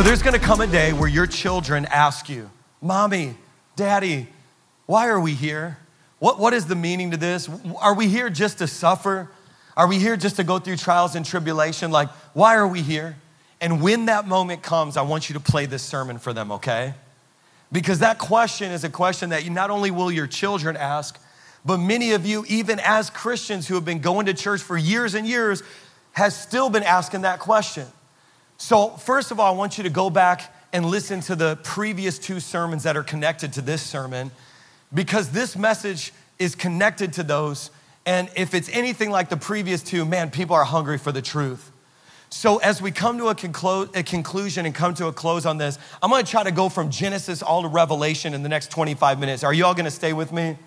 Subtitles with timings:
[0.00, 2.48] So there's gonna come a day where your children ask you,
[2.80, 3.36] Mommy,
[3.76, 4.28] Daddy,
[4.86, 5.76] why are we here?
[6.20, 7.50] What, what is the meaning to this?
[7.78, 9.28] Are we here just to suffer?
[9.76, 11.90] Are we here just to go through trials and tribulation?
[11.90, 13.18] Like, why are we here?
[13.60, 16.94] And when that moment comes, I want you to play this sermon for them, okay?
[17.70, 21.20] Because that question is a question that you, not only will your children ask,
[21.62, 25.12] but many of you, even as Christians who have been going to church for years
[25.12, 25.62] and years,
[26.12, 27.86] has still been asking that question.
[28.60, 32.18] So, first of all, I want you to go back and listen to the previous
[32.18, 34.30] two sermons that are connected to this sermon
[34.92, 37.70] because this message is connected to those.
[38.04, 41.72] And if it's anything like the previous two, man, people are hungry for the truth.
[42.28, 45.56] So, as we come to a, conclu- a conclusion and come to a close on
[45.56, 49.18] this, I'm gonna try to go from Genesis all to Revelation in the next 25
[49.18, 49.42] minutes.
[49.42, 50.58] Are you all gonna stay with me?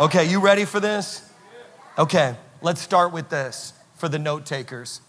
[0.00, 1.30] Okay, you ready for this?
[1.98, 5.02] Okay, let's start with this for the note takers.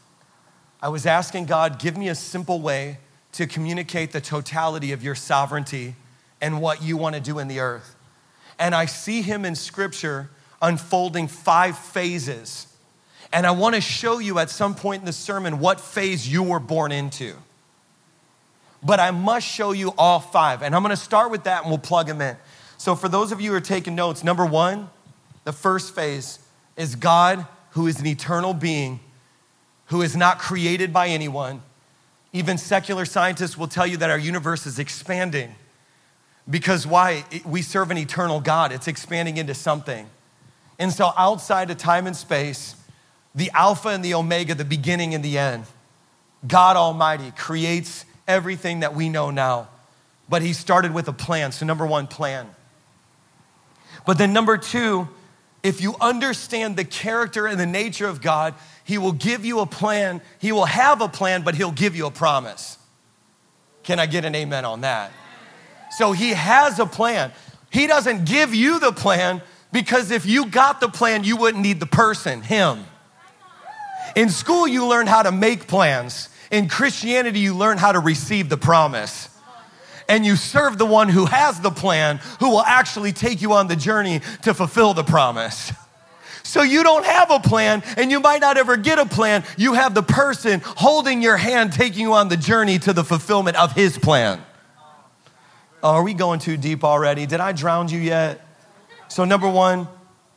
[0.81, 2.97] I was asking God, give me a simple way
[3.33, 5.95] to communicate the totality of your sovereignty
[6.41, 7.95] and what you want to do in the earth.
[8.57, 10.29] And I see him in scripture
[10.61, 12.67] unfolding five phases.
[13.33, 16.43] And I want to show you at some point in the sermon what phase you
[16.43, 17.35] were born into.
[18.83, 20.63] But I must show you all five.
[20.63, 22.35] And I'm going to start with that and we'll plug them in.
[22.77, 24.89] So, for those of you who are taking notes, number one,
[25.43, 26.39] the first phase
[26.75, 28.99] is God, who is an eternal being,
[29.91, 31.61] who is not created by anyone,
[32.31, 35.53] even secular scientists will tell you that our universe is expanding.
[36.49, 37.25] Because why?
[37.45, 40.09] We serve an eternal God, it's expanding into something.
[40.79, 42.75] And so, outside of time and space,
[43.35, 45.65] the Alpha and the Omega, the beginning and the end,
[46.47, 49.67] God Almighty creates everything that we know now.
[50.29, 51.51] But He started with a plan.
[51.51, 52.47] So, number one, plan.
[54.05, 55.09] But then, number two,
[55.63, 59.65] if you understand the character and the nature of God, he will give you a
[59.65, 60.21] plan.
[60.39, 62.77] He will have a plan, but He'll give you a promise.
[63.83, 65.11] Can I get an amen on that?
[65.91, 67.31] So He has a plan.
[67.69, 71.79] He doesn't give you the plan because if you got the plan, you wouldn't need
[71.79, 72.85] the person, Him.
[74.15, 76.29] In school, you learn how to make plans.
[76.51, 79.29] In Christianity, you learn how to receive the promise.
[80.09, 83.67] And you serve the one who has the plan, who will actually take you on
[83.67, 85.71] the journey to fulfill the promise.
[86.43, 89.43] So you don't have a plan and you might not ever get a plan.
[89.57, 93.57] You have the person holding your hand, taking you on the journey to the fulfillment
[93.57, 94.41] of his plan.
[95.83, 97.25] Oh, are we going too deep already?
[97.25, 98.45] Did I drown you yet?
[99.07, 99.87] So, number one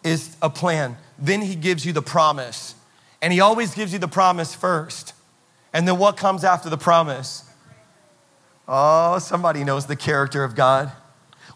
[0.03, 0.97] is a plan.
[1.19, 2.75] Then he gives you the promise.
[3.21, 5.13] And he always gives you the promise first.
[5.73, 7.45] And then what comes after the promise?
[8.67, 10.93] Oh, somebody knows the character of God.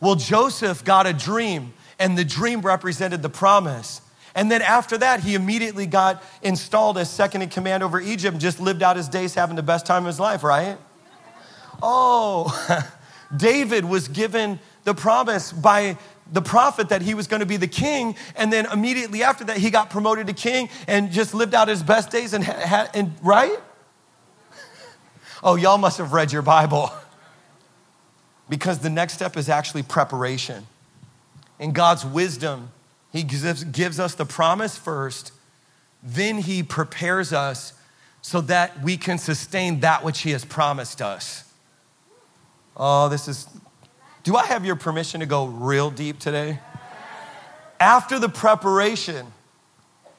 [0.00, 4.00] Well, Joseph got a dream, and the dream represented the promise.
[4.38, 8.40] And then after that, he immediately got installed as second in command over Egypt and
[8.40, 10.78] just lived out his days having the best time of his life, right?
[11.82, 12.46] Oh,
[13.36, 15.98] David was given the promise by
[16.32, 18.14] the prophet that he was going to be the king.
[18.36, 21.82] And then immediately after that, he got promoted to king and just lived out his
[21.82, 23.58] best days and, had, and right?
[25.42, 26.92] Oh, y'all must have read your Bible.
[28.48, 30.66] Because the next step is actually preparation.
[31.58, 32.70] In God's wisdom,
[33.10, 35.32] he gives, gives us the promise first,
[36.02, 37.72] then He prepares us
[38.20, 41.44] so that we can sustain that which He has promised us.
[42.76, 43.48] Oh, this is.
[44.22, 46.60] Do I have your permission to go real deep today?
[47.80, 49.26] After the preparation,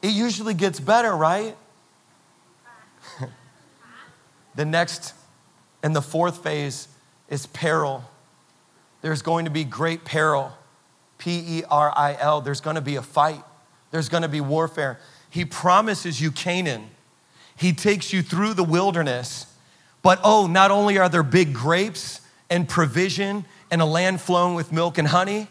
[0.02, 1.56] it usually gets better, right?
[4.56, 5.14] the next
[5.84, 6.88] and the fourth phase
[7.30, 8.04] is peril.
[9.02, 10.54] There's going to be great peril.
[11.20, 13.44] P E R I L, there's gonna be a fight,
[13.92, 15.00] there's gonna be warfare.
[15.30, 16.90] He promises you Canaan,
[17.56, 19.46] He takes you through the wilderness.
[20.02, 24.72] But oh, not only are there big grapes and provision and a land flowing with
[24.72, 25.50] milk and honey,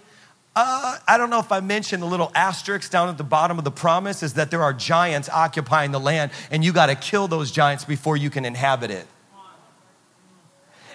[0.57, 3.65] uh, I don't know if I mentioned the little asterisk down at the bottom of
[3.65, 7.29] the promise is that there are giants occupying the land, and you got to kill
[7.29, 9.07] those giants before you can inhabit it.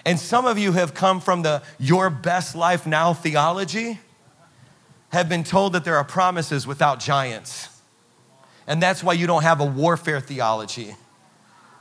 [0.04, 4.00] And some of you have come from the your best life now theology
[5.14, 7.68] have been told that there are promises without giants.
[8.66, 10.94] And that's why you don't have a warfare theology.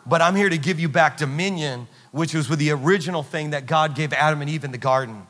[0.06, 3.66] But I'm here to give you back dominion, which was with the original thing that
[3.66, 5.26] God gave Adam and Eve in the garden.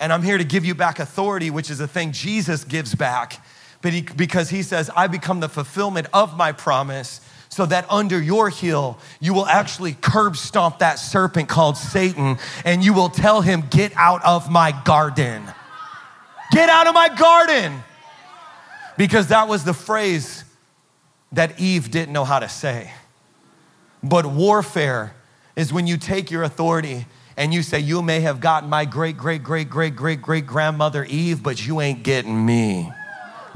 [0.00, 3.44] And I'm here to give you back authority, which is a thing Jesus gives back.
[3.80, 8.20] But he, because he says, I become the fulfillment of my promise, so that under
[8.20, 13.40] your heel, you will actually curb stomp that serpent called Satan, and you will tell
[13.40, 15.44] him, Get out of my garden.
[16.52, 17.82] Get out of my garden.
[18.96, 20.44] Because that was the phrase
[21.32, 22.92] that Eve didn't know how to say.
[24.02, 25.14] But warfare
[25.56, 27.06] is when you take your authority
[27.36, 31.04] and you say, You may have gotten my great, great, great, great, great, great grandmother
[31.04, 32.92] Eve, but you ain't getting me.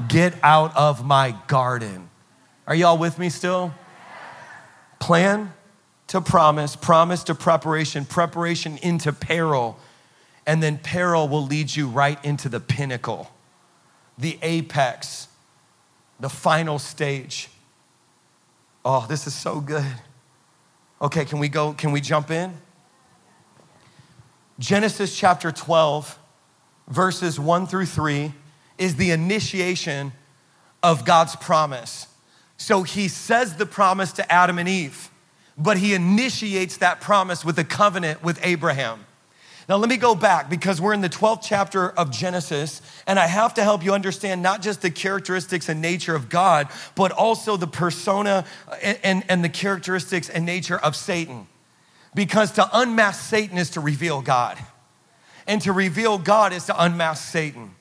[0.07, 2.09] Get out of my garden.
[2.65, 3.73] Are y'all with me still?
[4.99, 5.53] Plan
[6.07, 9.77] to promise, promise to preparation, preparation into peril,
[10.45, 13.31] and then peril will lead you right into the pinnacle,
[14.17, 15.27] the apex,
[16.19, 17.49] the final stage.
[18.85, 19.85] Oh, this is so good.
[21.01, 21.73] Okay, can we go?
[21.73, 22.53] Can we jump in?
[24.59, 26.17] Genesis chapter 12,
[26.87, 28.33] verses 1 through 3,
[28.77, 30.13] is the initiation
[30.81, 32.07] of God's promise.
[32.57, 35.09] So he says the promise to Adam and Eve,
[35.57, 39.05] but he initiates that promise with a covenant with Abraham.
[39.69, 43.27] Now, let me go back because we're in the 12th chapter of Genesis, and I
[43.27, 47.55] have to help you understand not just the characteristics and nature of God, but also
[47.55, 51.47] the persona uh, and, and, and the characteristics and nature of Satan.
[52.13, 54.57] Because to unmask Satan is to reveal God,
[55.47, 57.75] and to reveal God is to unmask Satan.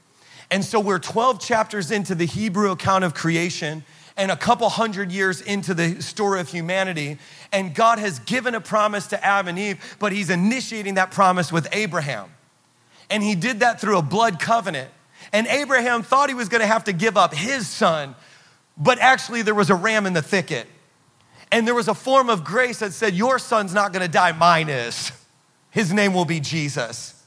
[0.53, 3.85] And so we're 12 chapters into the Hebrew account of creation
[4.17, 7.19] and a couple hundred years into the story of humanity.
[7.53, 11.51] And God has given a promise to Adam and Eve, but He's initiating that promise
[11.51, 12.31] with Abraham.
[13.11, 14.91] And He did that through a blood covenant.
[15.33, 18.15] And Abraham thought he was gonna have to give up his son,
[18.77, 20.67] but actually, there was a ram in the thicket.
[21.51, 24.69] And there was a form of grace that said, Your son's not gonna die, mine
[24.69, 25.13] is.
[25.71, 27.23] His name will be Jesus.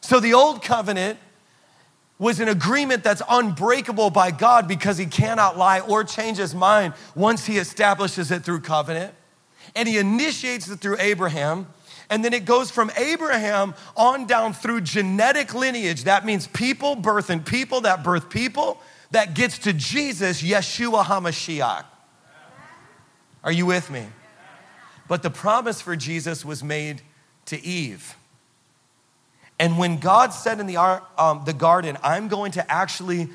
[0.00, 1.18] So the old covenant
[2.18, 6.94] was an agreement that's unbreakable by God because he cannot lie or change his mind
[7.14, 9.14] once he establishes it through covenant.
[9.74, 11.66] And he initiates it through Abraham.
[12.08, 16.04] And then it goes from Abraham on down through genetic lineage.
[16.04, 18.80] That means people birthing people that birth people
[19.10, 21.84] that gets to Jesus, Yeshua HaMashiach.
[23.44, 24.06] Are you with me?
[25.08, 27.02] But the promise for Jesus was made
[27.46, 28.16] to Eve.
[29.58, 33.28] And when God said in the, um, the garden, I'm going to actually,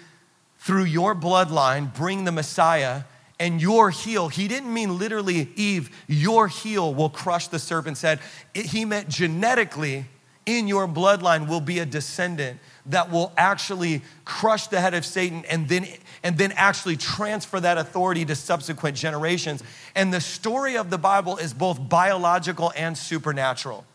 [0.59, 3.03] through your bloodline, bring the Messiah
[3.39, 8.19] and your heel, he didn't mean literally, Eve, your heel will crush the serpent's head.
[8.53, 10.05] It, he meant genetically,
[10.45, 15.43] in your bloodline will be a descendant that will actually crush the head of Satan
[15.45, 15.87] and then,
[16.23, 19.63] and then actually transfer that authority to subsequent generations.
[19.95, 23.85] And the story of the Bible is both biological and supernatural.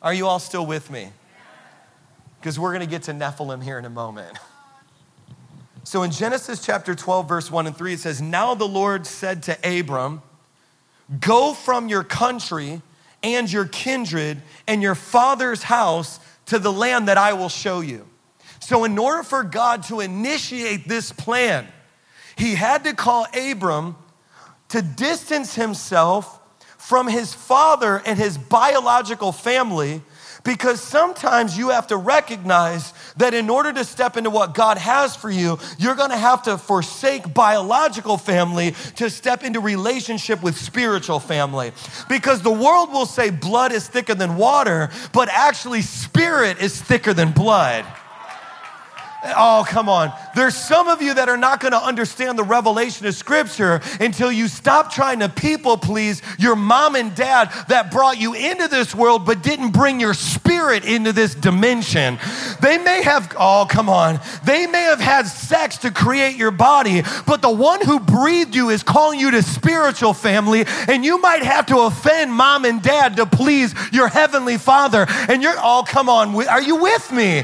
[0.00, 1.10] Are you all still with me?
[2.48, 4.38] Because we're going to get to Nephilim here in a moment.
[5.84, 9.42] So in Genesis chapter 12, verse 1 and 3, it says, Now the Lord said
[9.42, 10.22] to Abram,
[11.20, 12.80] Go from your country
[13.22, 18.08] and your kindred and your father's house to the land that I will show you.
[18.60, 21.68] So, in order for God to initiate this plan,
[22.34, 23.94] he had to call Abram
[24.70, 26.40] to distance himself
[26.78, 30.00] from his father and his biological family
[30.48, 35.14] because sometimes you have to recognize that in order to step into what God has
[35.14, 41.20] for you, you're gonna have to forsake biological family to step into relationship with spiritual
[41.20, 41.72] family.
[42.08, 47.12] Because the world will say blood is thicker than water, but actually, spirit is thicker
[47.12, 47.84] than blood.
[49.24, 50.12] Oh, come on.
[50.36, 54.30] There's some of you that are not going to understand the revelation of Scripture until
[54.30, 58.94] you stop trying to people please your mom and dad that brought you into this
[58.94, 62.18] world but didn't bring your spirit into this dimension.
[62.60, 64.20] They may have, oh, come on.
[64.44, 68.70] They may have had sex to create your body, but the one who breathed you
[68.70, 73.16] is calling you to spiritual family, and you might have to offend mom and dad
[73.16, 75.06] to please your heavenly father.
[75.28, 76.36] And you're, oh, come on.
[76.46, 77.42] Are you with me?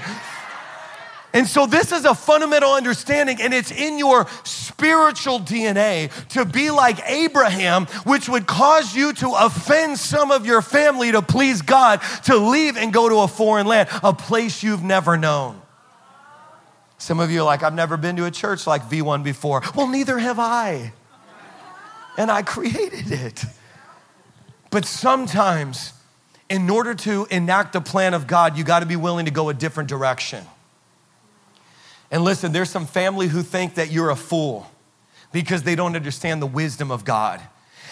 [1.35, 6.71] And so, this is a fundamental understanding, and it's in your spiritual DNA to be
[6.71, 12.01] like Abraham, which would cause you to offend some of your family to please God,
[12.27, 15.61] to leave and go to a foreign land, a place you've never known.
[16.99, 19.63] Some of you are like, I've never been to a church like V1 before.
[19.75, 20.93] Well, neither have I.
[22.17, 23.45] And I created it.
[24.71, 25.93] But sometimes,
[26.49, 29.49] in order to enact the plan of God, you got to be willing to go
[29.49, 30.45] a different direction.
[32.15, 34.71] And listen, there's some family who think that you're a fool
[35.33, 37.41] because they don't understand the wisdom of God.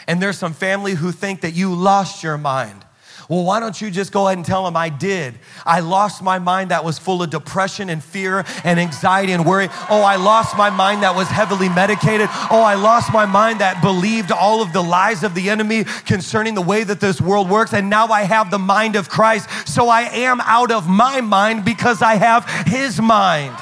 [0.07, 2.85] And there's some family who think that you lost your mind.
[3.29, 5.35] Well, why don't you just go ahead and tell them I did?
[5.67, 9.67] I lost my mind that was full of depression and fear and anxiety and worry.
[9.91, 12.29] Oh, I lost my mind that was heavily medicated.
[12.49, 16.55] Oh, I lost my mind that believed all of the lies of the enemy concerning
[16.55, 17.73] the way that this world works.
[17.73, 19.49] And now I have the mind of Christ.
[19.67, 23.57] So I am out of my mind because I have his mind.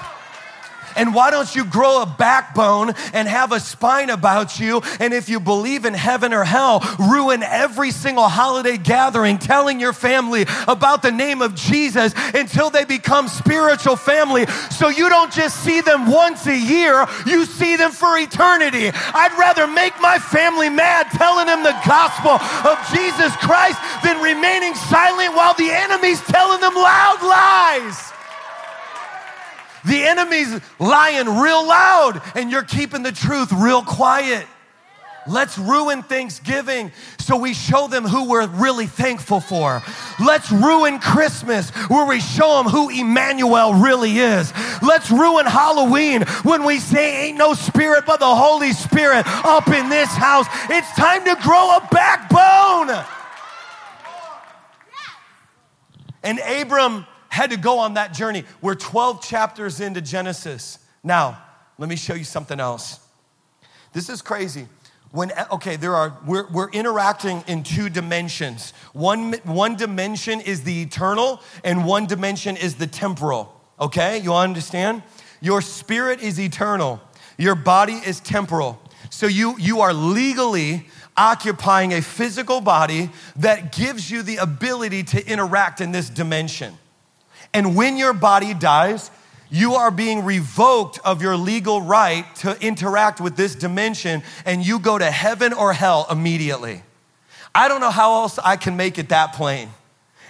[1.00, 4.82] And why don't you grow a backbone and have a spine about you?
[5.00, 9.94] And if you believe in heaven or hell, ruin every single holiday gathering telling your
[9.94, 14.44] family about the name of Jesus until they become spiritual family.
[14.70, 18.90] So you don't just see them once a year, you see them for eternity.
[18.92, 22.36] I'd rather make my family mad telling them the gospel
[22.68, 28.19] of Jesus Christ than remaining silent while the enemy's telling them loud lies.
[29.90, 34.46] The enemy's lying real loud, and you're keeping the truth real quiet.
[35.26, 39.82] Let's ruin Thanksgiving so we show them who we're really thankful for.
[40.24, 44.52] Let's ruin Christmas where we show them who Emmanuel really is.
[44.80, 49.88] Let's ruin Halloween when we say ain't no spirit but the Holy Spirit up in
[49.88, 50.46] this house.
[50.70, 53.04] It's time to grow a backbone.
[56.22, 58.44] And Abram had to go on that journey.
[58.60, 60.78] We're 12 chapters into Genesis.
[61.02, 61.42] Now,
[61.78, 63.00] let me show you something else.
[63.92, 64.66] This is crazy.
[65.12, 68.72] When, okay, there are, we're, we're interacting in two dimensions.
[68.92, 73.60] One, one dimension is the eternal, and one dimension is the temporal.
[73.80, 75.02] Okay, you understand?
[75.40, 77.00] Your spirit is eternal,
[77.38, 78.80] your body is temporal.
[79.08, 85.26] So you, you are legally occupying a physical body that gives you the ability to
[85.26, 86.74] interact in this dimension.
[87.52, 89.10] And when your body dies,
[89.50, 94.78] you are being revoked of your legal right to interact with this dimension, and you
[94.78, 96.82] go to heaven or hell immediately.
[97.54, 99.70] I don't know how else I can make it that plain.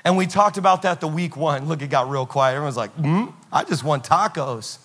[0.04, 1.66] And we talked about that the week one.
[1.68, 2.54] Look, it got real quiet.
[2.54, 4.78] Everyone's like, hmm, I just want tacos.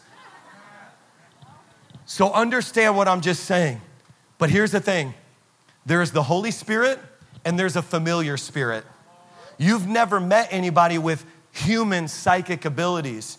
[2.06, 3.82] So understand what I'm just saying.
[4.38, 5.14] But here's the thing
[5.86, 7.00] there is the Holy Spirit
[7.46, 8.84] and there's a familiar spirit.
[9.58, 13.38] You've never met anybody with human psychic abilities.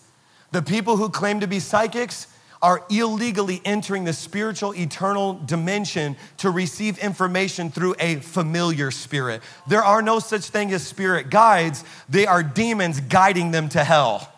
[0.51, 2.27] The people who claim to be psychics
[2.61, 9.41] are illegally entering the spiritual eternal dimension to receive information through a familiar spirit.
[9.67, 14.33] There are no such thing as spirit guides, they are demons guiding them to hell.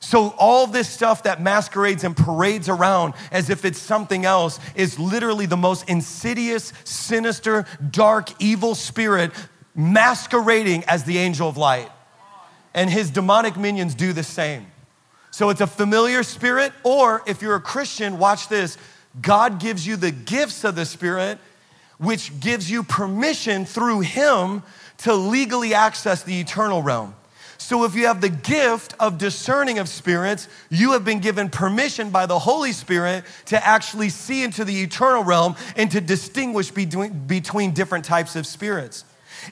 [0.00, 4.96] So, all this stuff that masquerades and parades around as if it's something else is
[4.98, 9.32] literally the most insidious, sinister, dark, evil spirit
[9.74, 11.90] masquerading as the angel of light.
[12.74, 14.66] And his demonic minions do the same.
[15.30, 18.76] So it's a familiar spirit, or if you're a Christian, watch this
[19.20, 21.38] God gives you the gifts of the Spirit,
[21.98, 24.62] which gives you permission through Him
[24.98, 27.14] to legally access the eternal realm.
[27.60, 32.10] So if you have the gift of discerning of spirits, you have been given permission
[32.10, 37.26] by the Holy Spirit to actually see into the eternal realm and to distinguish between,
[37.26, 39.04] between different types of spirits.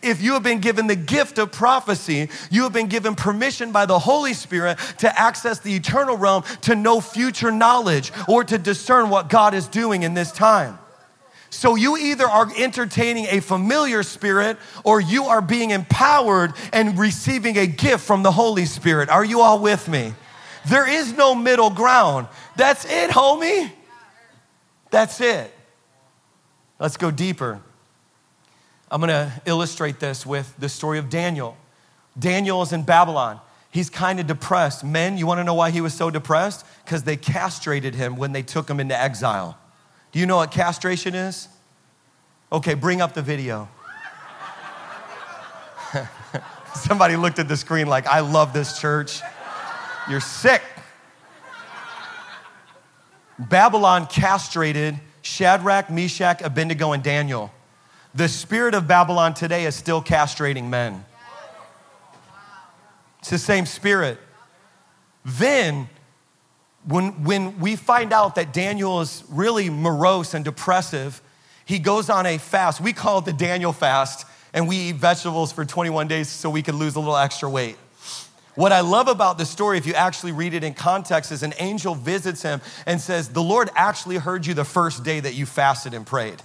[0.03, 3.87] If you have been given the gift of prophecy, you have been given permission by
[3.87, 9.11] the Holy Spirit to access the eternal realm to know future knowledge or to discern
[9.11, 10.79] what God is doing in this time.
[11.51, 17.57] So you either are entertaining a familiar spirit or you are being empowered and receiving
[17.57, 19.09] a gift from the Holy Spirit.
[19.09, 20.13] Are you all with me?
[20.67, 22.27] There is no middle ground.
[22.57, 23.71] That's it, homie.
[24.91, 25.53] That's it.
[26.79, 27.63] Let's go deeper.
[28.91, 31.57] I'm going to illustrate this with the story of Daniel.
[32.19, 33.41] Daniel is in Babylon.
[33.71, 34.85] He's kind of depressed.
[34.85, 36.65] Men, you want to know why he was so depressed?
[36.85, 39.59] Because they castrated him when they took him into exile.
[40.13, 41.49] Do you know what castration is?
[42.51, 43.69] Okay, bring up the video.
[46.75, 49.21] Somebody looked at the screen like, I love this church.
[50.09, 50.63] You're sick.
[53.39, 57.51] Babylon castrated Shadrach, Meshach, Abednego, and Daniel.
[58.17, 61.05] The spirit of Babylon today is still castrating men.
[63.19, 64.19] It's the same spirit.
[65.23, 65.91] Then,
[66.87, 71.21] when, when we find out that Daniel is really morose and depressive,
[71.67, 72.81] he goes on a fast.
[72.81, 76.63] We call it the Daniel fast, and we eat vegetables for 21 days so we
[76.63, 77.77] can lose a little extra weight.
[78.55, 81.53] What I love about the story, if you actually read it in context, is an
[81.59, 85.45] angel visits him and says, The Lord actually heard you the first day that you
[85.45, 86.41] fasted and prayed.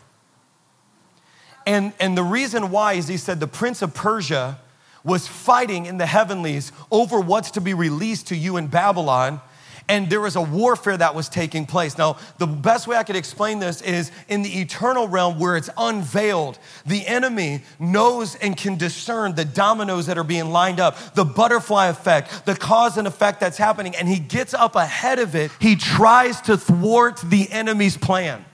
[1.65, 4.59] And, and the reason why is he said the prince of Persia
[5.03, 9.41] was fighting in the heavenlies over what's to be released to you in Babylon.
[9.89, 11.97] And there was a warfare that was taking place.
[11.97, 15.69] Now, the best way I could explain this is in the eternal realm where it's
[15.75, 21.25] unveiled, the enemy knows and can discern the dominoes that are being lined up, the
[21.25, 25.51] butterfly effect, the cause and effect that's happening, and he gets up ahead of it.
[25.59, 28.45] He tries to thwart the enemy's plan.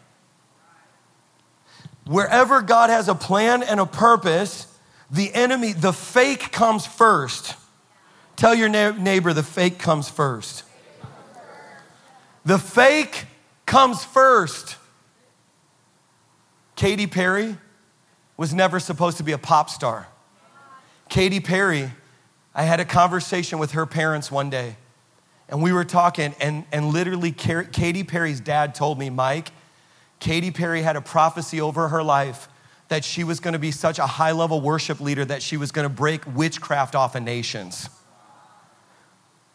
[2.08, 4.68] Wherever God has a plan and a purpose,
[5.12, 7.56] the enemy, the fake comes first.
[8.36, 10.64] Tell your neighbor the fake comes first.
[12.46, 13.26] The fake
[13.66, 14.78] comes first.
[16.76, 17.58] Katy Perry
[18.38, 20.08] was never supposed to be a pop star.
[21.10, 21.92] Katy Perry,
[22.54, 24.78] I had a conversation with her parents one day,
[25.50, 29.52] and we were talking, and, and literally, Katy Perry's dad told me, Mike,
[30.20, 32.48] Katy Perry had a prophecy over her life
[32.90, 35.90] that she was gonna be such a high level worship leader that she was gonna
[35.90, 37.90] break witchcraft off of nations.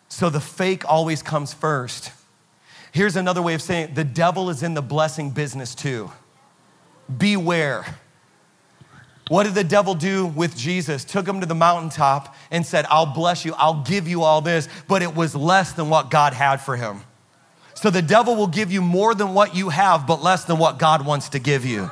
[0.09, 2.13] So the fake always comes first.
[2.93, 6.13] Here's another way of saying it the devil is in the blessing business too.
[7.17, 7.87] Beware.
[9.29, 11.05] What did the devil do with Jesus?
[11.05, 14.69] Took him to the mountaintop and said, I'll bless you, I'll give you all this,
[14.89, 17.03] but it was less than what God had for him.
[17.83, 20.79] So the devil will give you more than what you have, but less than what
[20.79, 21.91] God wants to give you.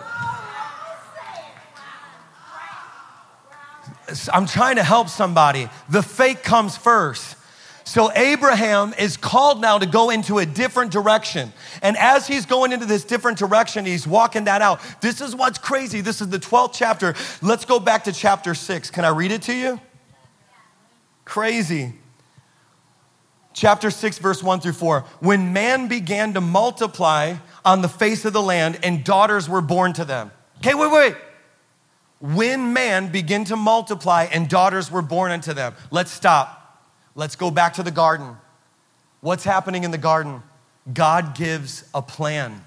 [4.32, 5.68] I'm trying to help somebody.
[5.88, 7.37] The fake comes first.
[7.82, 11.52] So Abraham is called now to go into a different direction.
[11.82, 14.80] And as he's going into this different direction, he's walking that out.
[15.00, 16.02] This is what's crazy.
[16.02, 17.16] This is the 12th chapter.
[17.42, 18.90] Let's go back to chapter 6.
[18.90, 19.80] Can I read it to you?
[21.25, 21.94] Crazy.
[23.52, 25.00] Chapter 6, verse 1 through 4.
[25.21, 29.92] When man began to multiply on the face of the land and daughters were born
[29.95, 30.30] to them.
[30.59, 31.16] Okay, wait, wait.
[32.21, 35.75] When man began to multiply and daughters were born unto them.
[35.90, 36.87] Let's stop.
[37.14, 38.37] Let's go back to the garden.
[39.21, 40.42] What's happening in the garden?
[40.92, 42.64] God gives a plan.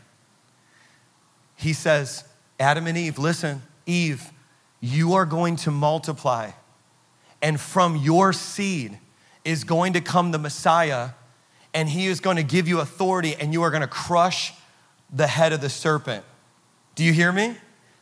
[1.56, 2.24] He says,
[2.60, 4.32] Adam and Eve, listen, Eve,
[4.80, 6.52] you are going to multiply,
[7.42, 9.00] and from your seed
[9.46, 11.10] is going to come the Messiah,
[11.74, 14.54] and he is going to give you authority, and you are going to crush
[15.12, 16.24] the head of the serpent.
[16.96, 17.56] Do you hear me?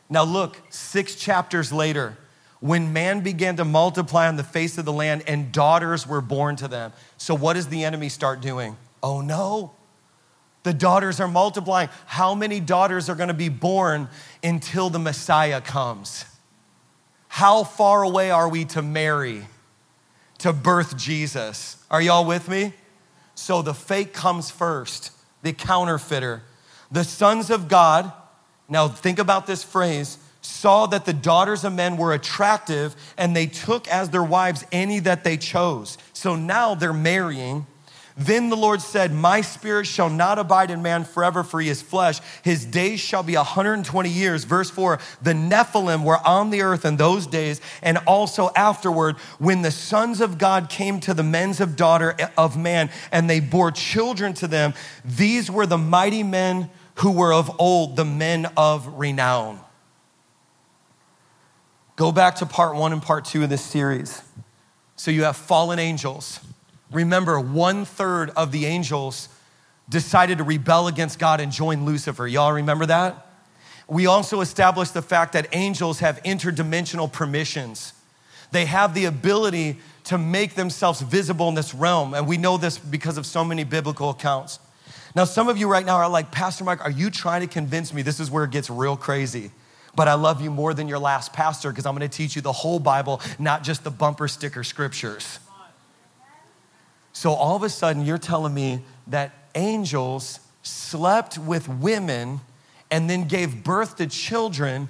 [0.08, 2.18] Now, look, six chapters later,
[2.60, 6.54] when man began to multiply on the face of the land and daughters were born
[6.56, 6.92] to them.
[7.16, 8.76] So, what does the enemy start doing?
[9.02, 9.72] Oh no,
[10.62, 11.88] the daughters are multiplying.
[12.06, 14.08] How many daughters are going to be born
[14.44, 16.24] until the Messiah comes?
[17.26, 19.46] How far away are we to marry,
[20.42, 21.76] to birth Jesus?
[21.90, 22.74] Are y'all with me?
[23.34, 26.42] So the fake comes first, the counterfeiter.
[26.90, 28.12] The sons of God,
[28.68, 33.46] now think about this phrase saw that the daughters of men were attractive and they
[33.46, 35.96] took as their wives any that they chose.
[36.12, 37.66] So now they're marrying.
[38.16, 41.80] Then the Lord said, My spirit shall not abide in man forever, for he is
[41.80, 42.20] flesh.
[42.42, 44.44] His days shall be 120 years.
[44.44, 49.62] Verse 4 The Nephilim were on the earth in those days, and also afterward, when
[49.62, 53.40] the sons of God came to the men's of daughter eh, of man, and they
[53.40, 54.74] bore children to them.
[55.04, 59.58] These were the mighty men who were of old, the men of renown.
[61.96, 64.22] Go back to part one and part two of this series.
[64.96, 66.40] So you have fallen angels.
[66.92, 69.28] Remember, one third of the angels
[69.88, 72.26] decided to rebel against God and join Lucifer.
[72.26, 73.26] Y'all remember that?
[73.88, 77.92] We also established the fact that angels have interdimensional permissions.
[78.52, 82.14] They have the ability to make themselves visible in this realm.
[82.14, 84.58] And we know this because of so many biblical accounts.
[85.14, 87.92] Now, some of you right now are like, Pastor Mike, are you trying to convince
[87.92, 88.02] me?
[88.02, 89.50] This is where it gets real crazy
[89.94, 92.42] but I love you more than your last pastor because I'm going to teach you
[92.42, 95.38] the whole Bible, not just the bumper sticker scriptures.
[97.12, 102.40] So all of a sudden, you're telling me that angels slept with women
[102.90, 104.88] and then gave birth to children,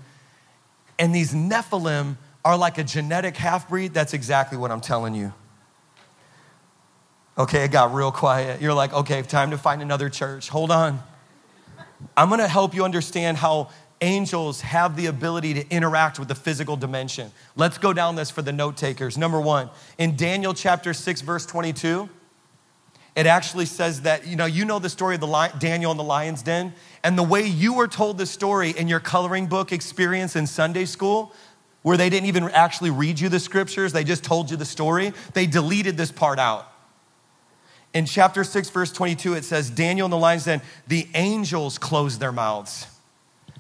[0.99, 3.95] and these Nephilim are like a genetic half breed?
[3.95, 5.33] That's exactly what I'm telling you.
[7.39, 8.61] Okay, it got real quiet.
[8.61, 10.49] You're like, okay, time to find another church.
[10.49, 11.03] Hold on.
[12.17, 13.71] I'm gonna help you understand how
[14.03, 17.31] angels have the ability to interact with the physical dimension.
[17.57, 19.17] Let's go down this for the note takers.
[19.17, 22.11] Number one, in Daniel chapter 6, verse 22,
[23.15, 25.97] it actually says that, you know, you know the story of the lion, Daniel in
[25.97, 29.73] the lion's den, and the way you were told the story in your coloring book
[29.73, 31.33] experience in Sunday school,
[31.83, 35.13] where they didn't even actually read you the scriptures, they just told you the story,
[35.35, 36.69] they deleted this part out.
[37.93, 42.21] In chapter 6, verse 22, it says, Daniel in the lion's den, the angels closed
[42.21, 42.87] their mouths.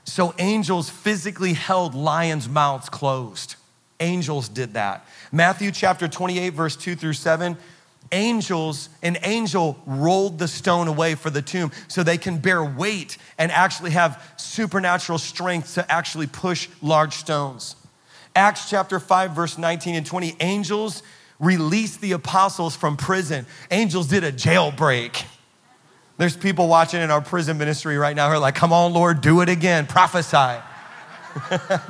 [0.05, 3.57] So angels physically held lions' mouths closed.
[4.01, 5.07] Angels did that.
[5.31, 7.57] Matthew chapter 28, verse 2 through 7.
[8.11, 13.17] Angels, an angel rolled the stone away for the tomb so they can bear weight
[13.39, 17.77] and actually have supernatural strength to actually push large stones.
[18.35, 20.37] Acts chapter 5, verse 19 and 20.
[20.41, 21.03] Angels
[21.39, 23.47] released the apostles from prison.
[23.71, 25.25] Angels did a jailbreak.
[26.19, 29.21] There's people watching in our prison ministry right now who are like, come on, Lord,
[29.21, 30.61] do it again, prophesy.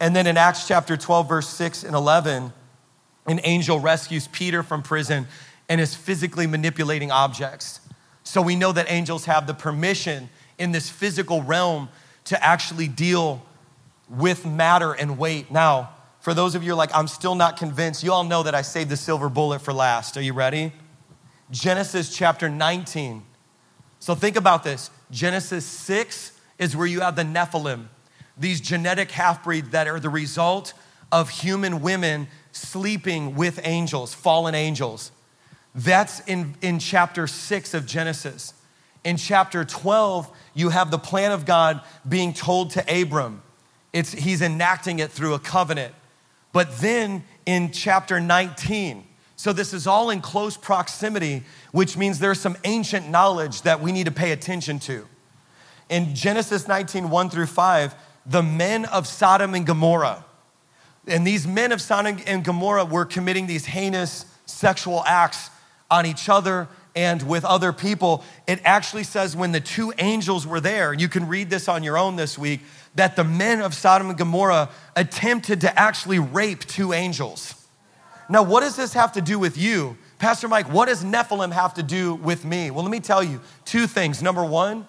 [0.00, 2.52] and then in Acts chapter 12, verse 6 and 11,
[3.26, 5.26] an angel rescues Peter from prison
[5.68, 7.80] and is physically manipulating objects.
[8.24, 11.88] So we know that angels have the permission in this physical realm
[12.24, 13.42] to actually deal
[14.08, 15.50] with matter and weight.
[15.50, 18.62] Now, for those of you like, I'm still not convinced, you all know that I
[18.62, 20.16] saved the silver bullet for last.
[20.16, 20.72] Are you ready?
[21.52, 23.22] Genesis chapter 19.
[24.00, 27.86] So think about this Genesis 6 is where you have the Nephilim,
[28.38, 30.72] these genetic half breeds that are the result
[31.12, 35.12] of human women sleeping with angels, fallen angels.
[35.74, 38.54] That's in, in chapter 6 of Genesis.
[39.04, 43.42] In chapter 12, you have the plan of God being told to Abram.
[43.92, 45.94] It's, he's enacting it through a covenant.
[46.52, 49.04] But then in chapter 19,
[49.36, 51.42] so this is all in close proximity,
[51.72, 55.06] which means there's some ancient knowledge that we need to pay attention to.
[55.88, 57.94] In Genesis 19, 1 through 5,
[58.26, 60.24] the men of Sodom and Gomorrah,
[61.06, 65.50] and these men of Sodom and Gomorrah were committing these heinous sexual acts
[65.90, 68.22] on each other and with other people.
[68.46, 71.82] It actually says when the two angels were there, and you can read this on
[71.82, 72.60] your own this week,
[72.94, 77.61] that the men of Sodom and Gomorrah attempted to actually rape two angels.
[78.28, 79.96] Now, what does this have to do with you?
[80.18, 82.70] Pastor Mike, what does Nephilim have to do with me?
[82.70, 84.22] Well, let me tell you two things.
[84.22, 84.86] Number one,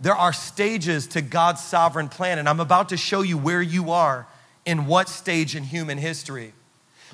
[0.00, 3.90] there are stages to God's sovereign plan, and I'm about to show you where you
[3.90, 4.26] are
[4.64, 6.52] in what stage in human history.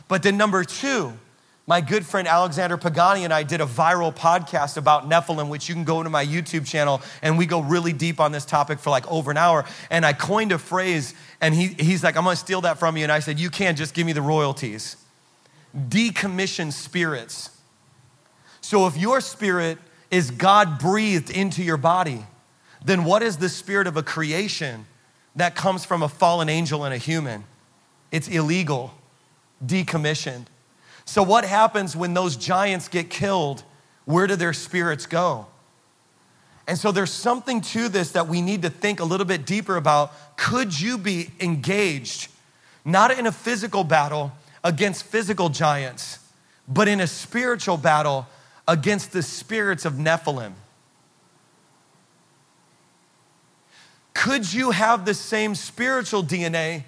[0.09, 1.13] But then, number two,
[1.67, 5.75] my good friend Alexander Pagani and I did a viral podcast about Nephilim, which you
[5.77, 8.91] can go to my YouTube channel and we go really deep on this topic for
[8.91, 9.65] like over an hour.
[9.89, 13.05] And I coined a phrase, and he, he's like, I'm gonna steal that from you.
[13.05, 14.97] And I said, You can't just give me the royalties.
[15.77, 17.51] Decommissioned spirits.
[18.61, 19.79] So if your spirit
[20.11, 22.25] is God breathed into your body,
[22.85, 24.87] then what is the spirit of a creation
[25.37, 27.45] that comes from a fallen angel and a human?
[28.11, 28.93] It's illegal,
[29.65, 30.47] decommissioned.
[31.05, 33.65] So, what happens when those giants get killed?
[34.05, 35.47] Where do their spirits go?
[36.69, 39.77] And so, there's something to this that we need to think a little bit deeper
[39.77, 40.13] about.
[40.37, 42.29] Could you be engaged,
[42.85, 44.33] not in a physical battle
[44.65, 46.19] against physical giants,
[46.69, 48.27] but in a spiritual battle
[48.69, 50.53] against the spirits of Nephilim?
[54.15, 56.85] Could you have the same spiritual DNA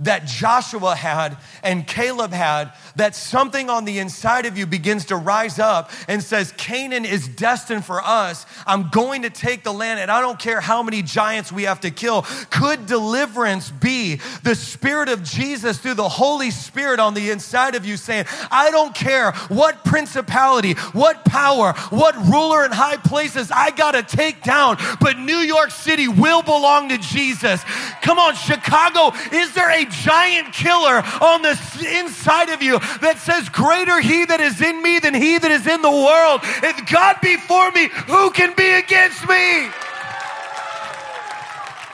[0.00, 5.16] that Joshua had and Caleb had, that something on the inside of you begins to
[5.16, 8.46] rise up and says, Canaan is destined for us.
[8.66, 11.80] I'm going to take the land, and I don't care how many giants we have
[11.80, 12.22] to kill.
[12.50, 17.84] Could deliverance be the Spirit of Jesus through the Holy Spirit on the inside of
[17.84, 23.70] you saying, I don't care what principality, what power, what ruler in high places I
[23.70, 27.62] got to take down, but New York City will belong to Jesus.
[28.02, 31.58] Come on, Chicago, is there a giant killer on the
[31.98, 35.66] inside of you that says, Greater he that is in me than he that is
[35.66, 36.40] in the world.
[36.62, 39.68] If God be for me, who can be against me?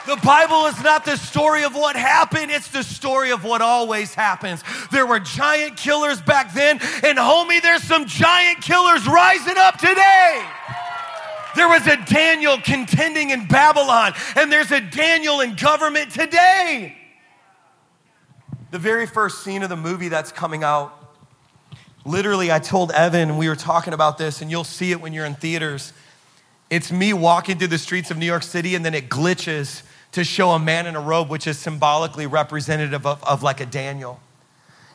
[0.07, 4.15] The Bible is not the story of what happened, it's the story of what always
[4.15, 4.63] happens.
[4.91, 10.45] There were giant killers back then, and homie, there's some giant killers rising up today.
[11.57, 16.97] There was a Daniel contending in Babylon, and there's a Daniel in government today.
[18.75, 20.93] The very first scene of the movie that's coming out,
[22.05, 25.27] literally, I told Evan, we were talking about this, and you'll see it when you're
[25.27, 25.93] in theaters.
[26.71, 30.25] It's me walking through the streets of New York City, and then it glitches to
[30.25, 34.19] show a man in a robe, which is symbolically representative of, of like a Daniel.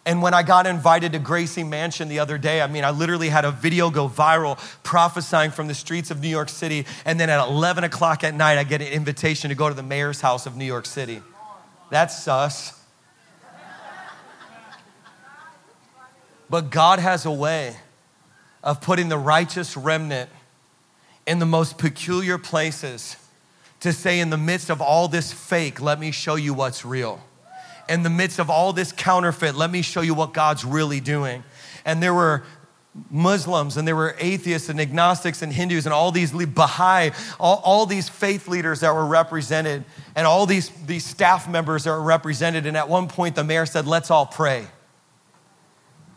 [0.06, 3.30] And when I got invited to Gracie Mansion the other day, I mean, I literally
[3.30, 6.86] had a video go viral prophesying from the streets of New York City.
[7.06, 9.84] And then at 11 o'clock at night, I get an invitation to go to the
[9.84, 11.22] mayor's house of New York City.
[11.90, 12.79] That's sus.
[16.50, 17.76] But God has a way
[18.64, 20.30] of putting the righteous remnant
[21.28, 23.16] in the most peculiar places
[23.82, 27.22] to say, in the midst of all this fake, let me show you what's real.
[27.88, 31.44] In the midst of all this counterfeit, let me show you what God's really doing.
[31.86, 32.44] And there were
[33.10, 37.86] Muslims and there were atheists and agnostics and Hindus and all these Baha'i, all, all
[37.86, 39.86] these faith leaders that were represented
[40.16, 42.66] and all these, these staff members that were represented.
[42.66, 44.68] And at one point, the mayor said, Let's all pray.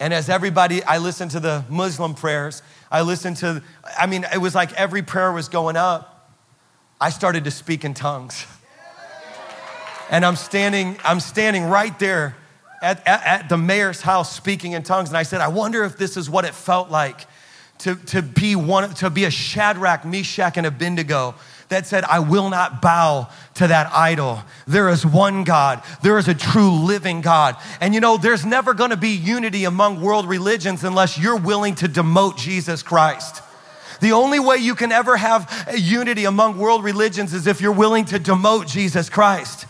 [0.02, 2.60] And as everybody, I listened to the Muslim prayers.
[2.90, 3.62] I listened to,
[3.96, 6.28] I mean, it was like every prayer was going up.
[7.00, 8.44] I started to speak in tongues.
[10.10, 12.34] And I'm standing, I'm standing right there
[12.82, 15.08] at, at, at the mayor's house speaking in tongues.
[15.08, 17.28] And I said, I wonder if this is what it felt like
[17.78, 21.36] to, to be one, to be a Shadrach, Meshach, and Abednego
[21.72, 24.42] that said, I will not bow to that idol.
[24.66, 25.82] There is one God.
[26.02, 27.56] There is a true living God.
[27.80, 31.88] And you know, there's never gonna be unity among world religions unless you're willing to
[31.88, 33.42] demote Jesus Christ.
[34.00, 38.04] The only way you can ever have unity among world religions is if you're willing
[38.06, 39.66] to demote Jesus Christ.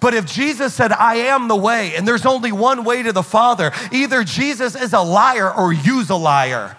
[0.00, 3.22] But if Jesus said, I am the way, and there's only one way to the
[3.22, 6.76] Father, either Jesus is a liar or you's a liar.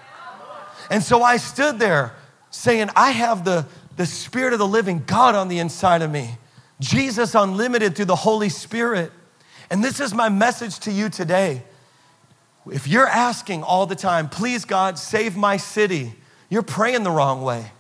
[0.89, 2.13] And so I stood there
[2.51, 3.65] saying, I have the,
[3.99, 6.37] the Spirit of the living God on the inside of me,
[6.79, 9.11] Jesus unlimited through the Holy Spirit.
[9.69, 11.63] And this is my message to you today.
[12.71, 16.13] If you're asking all the time, please God, save my city,
[16.47, 17.73] you're praying the wrong way.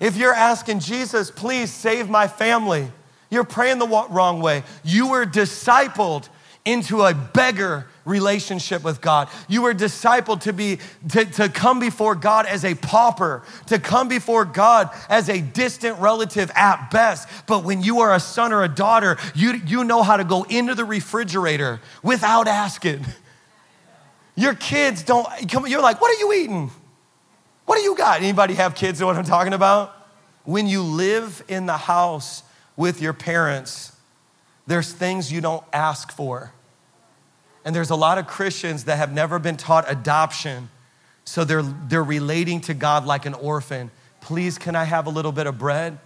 [0.00, 2.90] If you're asking, Jesus, please save my family,
[3.30, 4.64] you're praying the wrong way.
[4.82, 6.28] You were discipled
[6.64, 9.28] into a beggar relationship with God.
[9.48, 10.78] You were discipled to be
[11.10, 15.98] to, to come before God as a pauper, to come before God as a distant
[15.98, 17.28] relative at best.
[17.46, 20.44] But when you are a son or a daughter, you, you know how to go
[20.44, 23.04] into the refrigerator without asking.
[24.34, 26.70] Your kids don't come, you're like, what are you eating?
[27.66, 28.20] What do you got?
[28.20, 29.94] Anybody have kids know what I'm talking about?
[30.44, 32.42] When you live in the house
[32.76, 33.92] with your parents,
[34.66, 36.52] there's things you don't ask for.
[37.64, 40.68] And there's a lot of Christians that have never been taught adoption.
[41.24, 43.90] So they're, they're relating to God like an orphan.
[44.20, 45.98] Please, can I have a little bit of bread?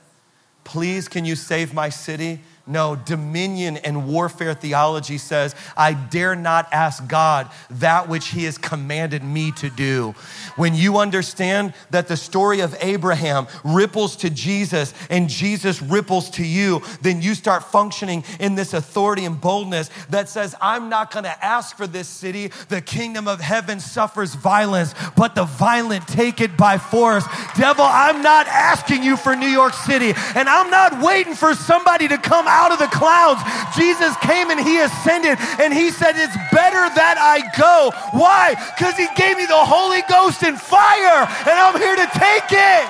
[0.64, 2.40] Please, can you save my city?
[2.68, 8.58] No, dominion and warfare theology says, I dare not ask God that which He has
[8.58, 10.16] commanded me to do.
[10.56, 16.44] When you understand that the story of Abraham ripples to Jesus and Jesus ripples to
[16.44, 21.36] you, then you start functioning in this authority and boldness that says, I'm not gonna
[21.40, 22.50] ask for this city.
[22.68, 27.24] The kingdom of heaven suffers violence, but the violent take it by force.
[27.56, 32.08] Devil, I'm not asking you for New York City, and I'm not waiting for somebody
[32.08, 33.44] to come out of the clouds.
[33.76, 37.92] Jesus came and he ascended and he said, It's better that I go.
[38.16, 38.56] Why?
[38.72, 42.86] Because he gave me the Holy Ghost and fire, and I'm here to take it.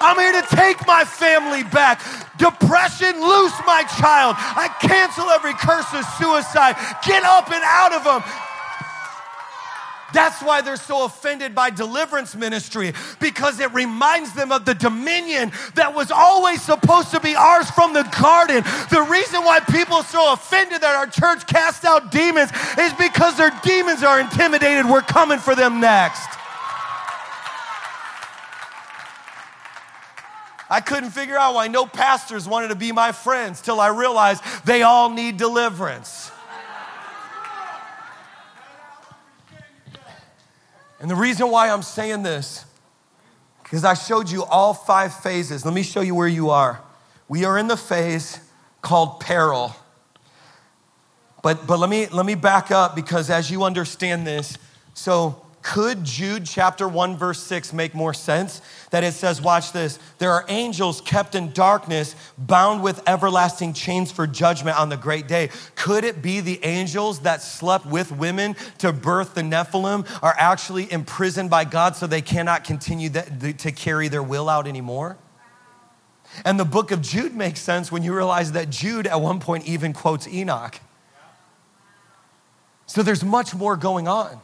[0.00, 2.00] I'm here to take my family back.
[2.40, 4.32] Depression, loose my child.
[4.36, 6.76] I cancel every curse of suicide.
[7.04, 8.24] Get up and out of them.
[10.12, 15.52] That's why they're so offended by deliverance ministry because it reminds them of the dominion
[15.74, 18.62] that was always supposed to be ours from the garden.
[18.90, 23.36] The reason why people are so offended that our church casts out demons is because
[23.36, 24.86] their demons are intimidated.
[24.90, 26.28] We're coming for them next.
[30.70, 34.42] I couldn't figure out why no pastors wanted to be my friends till I realized
[34.64, 36.29] they all need deliverance.
[41.00, 42.66] And the reason why I'm saying this,
[43.62, 45.64] because I showed you all five phases.
[45.64, 46.82] Let me show you where you are.
[47.26, 48.38] We are in the phase
[48.82, 49.74] called peril.
[51.42, 54.58] But, but let, me, let me back up because as you understand this,
[54.92, 58.62] so could Jude chapter 1, verse 6 make more sense?
[58.90, 64.10] That it says, watch this, there are angels kept in darkness, bound with everlasting chains
[64.10, 65.50] for judgment on the great day.
[65.74, 70.90] Could it be the angels that slept with women to birth the Nephilim are actually
[70.90, 75.18] imprisoned by God so they cannot continue to carry their will out anymore?
[76.44, 79.66] And the book of Jude makes sense when you realize that Jude at one point
[79.66, 80.80] even quotes Enoch.
[82.86, 84.40] So there's much more going on.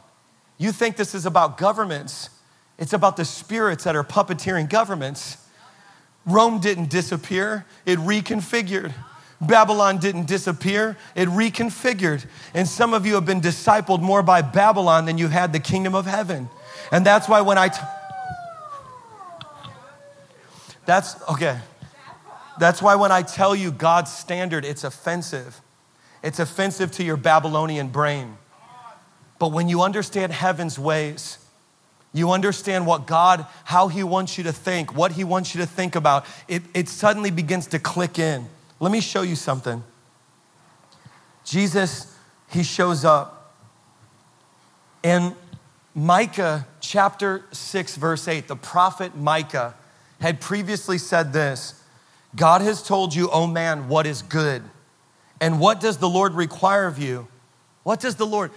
[0.57, 2.29] You think this is about governments,
[2.77, 5.37] it's about the spirits that are puppeteering governments.
[6.25, 8.93] Rome didn't disappear, it reconfigured.
[9.39, 12.25] Babylon didn't disappear, it reconfigured.
[12.53, 15.93] And some of you have been discipled more by Babylon than you had the kingdom
[15.93, 16.49] of heaven.
[16.91, 17.69] And that's why when I.
[17.69, 17.79] T-
[20.85, 21.59] that's okay.
[22.59, 25.61] That's why when I tell you God's standard, it's offensive.
[26.23, 28.37] It's offensive to your Babylonian brain.
[29.39, 31.37] But when you understand heaven's ways,
[32.13, 35.67] you understand what God, how He wants you to think, what He wants you to
[35.67, 38.47] think about, it, it suddenly begins to click in.
[38.79, 39.83] Let me show you something.
[41.43, 42.15] Jesus,
[42.49, 43.55] He shows up.
[45.03, 45.35] In
[45.93, 49.75] Micah chapter 6, verse 8, the prophet Micah
[50.19, 51.83] had previously said this
[52.35, 54.63] God has told you, oh man, what is good.
[55.39, 57.27] And what does the Lord require of you?
[57.83, 58.51] What does the Lord?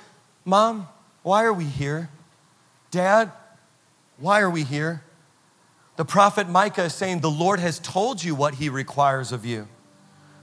[0.45, 0.89] Mom,
[1.23, 2.09] why are we here?
[2.91, 3.31] Dad,
[4.19, 5.03] why are we here?
[5.97, 9.69] The prophet Micah is saying, The Lord has told you what he requires of you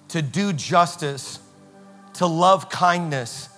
[0.10, 1.40] to do justice,
[2.14, 3.50] to love kindness,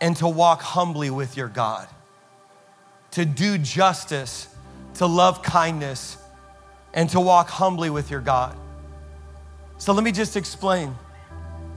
[0.00, 1.88] and to walk humbly with your God.
[3.12, 4.48] To do justice,
[4.94, 6.16] to love kindness,
[6.94, 8.56] and to walk humbly with your God.
[9.78, 10.94] So let me just explain.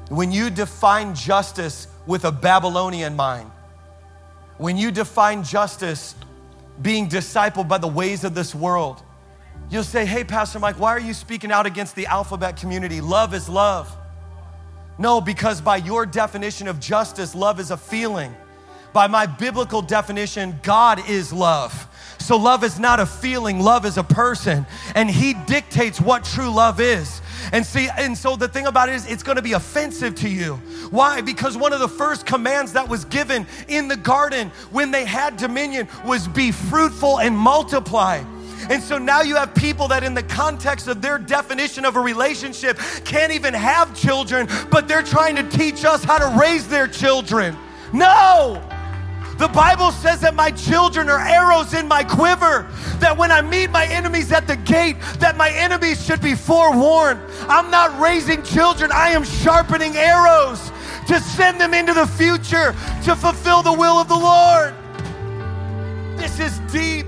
[0.10, 3.50] When you define justice with a Babylonian mind,
[4.64, 6.16] when you define justice
[6.82, 9.04] being discipled by the ways of this world,
[9.70, 13.02] you'll say, Hey, Pastor Mike, why are you speaking out against the alphabet community?
[13.02, 13.94] Love is love.
[14.98, 18.34] No, because by your definition of justice, love is a feeling.
[18.94, 21.90] By my biblical definition, God is love.
[22.20, 24.66] So, love is not a feeling, love is a person.
[24.96, 27.22] And He dictates what true love is.
[27.52, 30.56] And see, and so the thing about it is, it's gonna be offensive to you.
[30.90, 31.22] Why?
[31.22, 35.38] Because one of the first commands that was given in the garden when they had
[35.38, 38.24] dominion was be fruitful and multiply.
[38.70, 42.00] And so now you have people that, in the context of their definition of a
[42.00, 46.88] relationship, can't even have children, but they're trying to teach us how to raise their
[46.88, 47.58] children.
[47.92, 48.62] No!
[49.44, 52.66] The Bible says that my children are arrows in my quiver,
[53.00, 57.20] that when I meet my enemies at the gate, that my enemies should be forewarned.
[57.50, 60.72] I'm not raising children, I am sharpening arrows
[61.10, 62.72] to send them into the future
[63.04, 64.74] to fulfill the will of the Lord.
[66.18, 67.08] This is deep.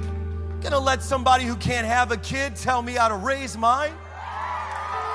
[0.60, 3.94] Gonna let somebody who can't have a kid tell me how to raise mine?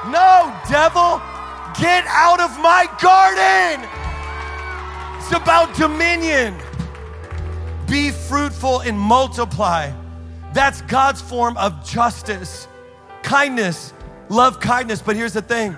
[0.07, 1.21] No, devil,
[1.79, 3.87] get out of my garden.
[5.19, 6.57] It's about dominion.
[7.91, 9.91] Be fruitful and multiply.
[10.53, 12.69] That's God's form of justice.
[13.23, 13.93] Kindness,
[14.29, 15.03] love kindness.
[15.03, 15.77] But here's the thing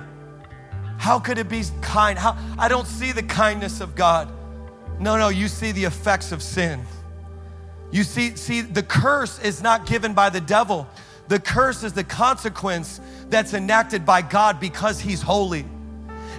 [0.98, 2.18] how could it be kind?
[2.18, 4.28] How, I don't see the kindness of God.
[5.00, 6.80] No, no, you see the effects of sin.
[7.90, 10.86] You see, see, the curse is not given by the devil.
[11.28, 15.64] The curse is the consequence that's enacted by God because he's holy.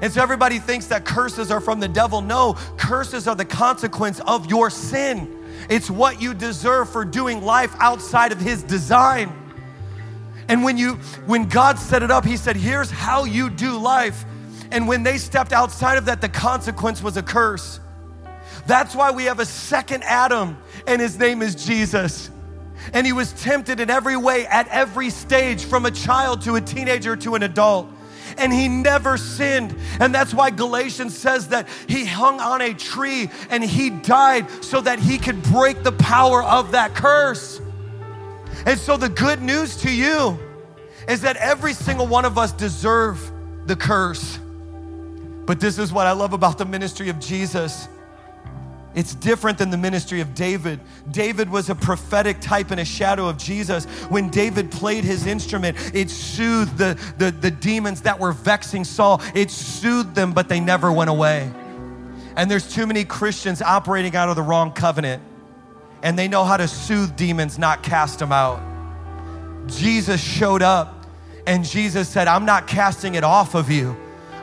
[0.02, 2.22] And so everybody thinks that curses are from the devil.
[2.22, 5.43] No, curses are the consequence of your sin.
[5.70, 9.32] It's what you deserve for doing life outside of His design.
[10.48, 14.26] And when you when God set it up, He said, "Here's how you do life."
[14.72, 17.80] And when they stepped outside of that, the consequence was a curse.
[18.66, 22.30] That's why we have a second Adam, and his name is Jesus.
[22.92, 26.62] And he was tempted in every way at every stage, from a child to a
[26.62, 27.88] teenager to an adult
[28.38, 29.76] and he never sinned.
[30.00, 34.82] And that's why Galatians says that he hung on a tree and he died so
[34.82, 37.62] that he could break the power of that curse.
[38.65, 40.39] And so the good news to you
[41.08, 43.32] is that every single one of us deserve
[43.65, 44.39] the curse.
[45.46, 47.88] But this is what I love about the ministry of Jesus
[48.96, 50.80] it's different than the ministry of David.
[51.10, 53.86] David was a prophetic type and a shadow of Jesus.
[54.10, 59.22] When David played his instrument, it soothed the, the, the demons that were vexing Saul.
[59.34, 61.52] It soothed them, but they never went away.
[62.36, 65.22] And there's too many Christians operating out of the wrong covenant,
[66.02, 68.62] and they know how to soothe demons, not cast them out.
[69.68, 71.06] Jesus showed up,
[71.48, 73.96] and Jesus said, I'm not casting it off of you.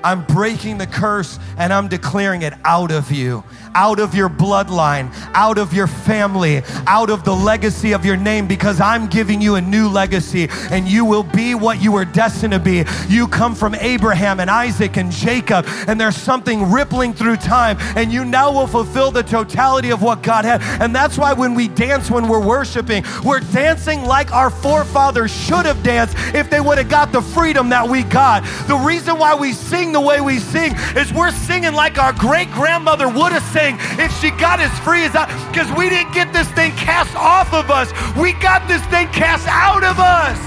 [0.03, 5.11] I'm breaking the curse and I'm declaring it out of you out of your bloodline,
[5.35, 9.56] out of your family, out of the legacy of your name because I'm giving you
[9.56, 12.85] a new legacy and you will be what you were destined to be.
[13.09, 18.12] You come from Abraham and Isaac and Jacob, and there's something rippling through time, and
[18.12, 20.62] you now will fulfill the totality of what God had.
[20.80, 25.66] And that's why when we dance, when we're worshiping, we're dancing like our forefathers should
[25.66, 28.42] have danced if they would have got the freedom that we got.
[28.66, 32.50] The reason why we sing the way we sing is we're singing like our great
[32.50, 36.33] grandmother would have sang if she got as free as I, because we didn't get
[36.33, 37.92] this thing cast off of us.
[38.16, 40.38] We got this thing cast out of us.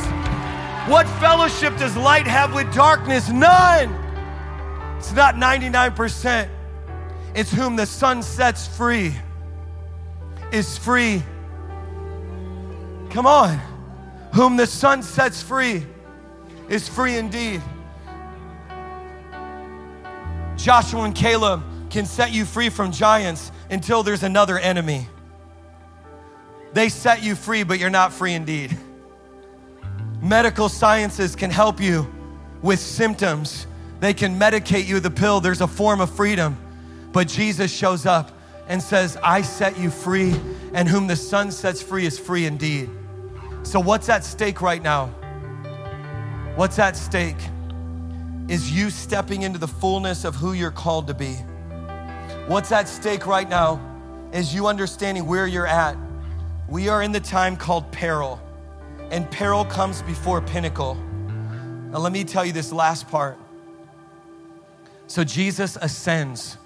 [0.89, 3.29] What fellowship does light have with darkness?
[3.29, 3.93] None.
[4.97, 6.49] It's not 99%.
[7.35, 9.13] It's whom the Son sets free
[10.51, 11.23] is free.
[13.09, 13.59] Come on.
[14.33, 15.85] Whom the Son sets free
[16.67, 17.61] is free indeed.
[20.57, 25.07] Joshua and Caleb can set you free from giants until there's another enemy.
[26.73, 28.75] They set you free, but you're not free indeed.
[30.19, 32.11] Medical sciences can help you
[32.63, 33.67] with symptoms.
[33.99, 35.39] They can medicate you the pill.
[35.39, 36.57] There's a form of freedom.
[37.11, 38.31] But Jesus shows up
[38.67, 40.33] and says, I set you free,
[40.73, 42.89] and whom the Son sets free is free indeed.
[43.61, 45.07] So, what's at stake right now?
[46.55, 47.37] What's at stake
[48.47, 51.37] is you stepping into the fullness of who you're called to be.
[52.47, 53.79] What's at stake right now
[54.33, 55.95] is you understanding where you're at.
[56.67, 58.41] We are in the time called peril,
[59.11, 60.95] and peril comes before pinnacle.
[60.95, 63.37] Now, let me tell you this last part.
[65.07, 66.57] So, Jesus ascends.